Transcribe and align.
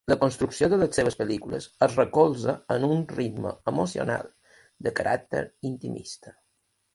La 0.11 0.15
construcció 0.21 0.67
de 0.69 0.77
les 0.83 0.95
seves 0.99 1.17
pel·lícules 1.19 1.67
es 1.87 1.97
recolza 1.99 2.55
en 2.77 2.87
un 2.87 3.03
ritme 3.19 3.53
emocional, 3.73 4.33
de 4.89 4.95
caràcter 5.03 5.45
intimista. 5.71 6.35